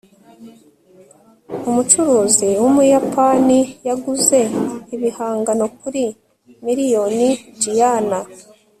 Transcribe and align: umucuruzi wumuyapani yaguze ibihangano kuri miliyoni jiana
umucuruzi 1.69 2.49
wumuyapani 2.61 3.59
yaguze 3.87 4.39
ibihangano 4.95 5.65
kuri 5.79 6.03
miliyoni 6.65 7.27
jiana 7.61 8.19